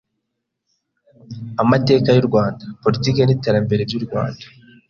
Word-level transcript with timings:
Amateka 1.61 2.09
y’u 2.11 2.27
Rwanda; 2.29 2.63
Politike 2.83 3.21
n’iterambere 3.25 3.81
by’u 3.89 4.01
Rwanda; 4.05 4.43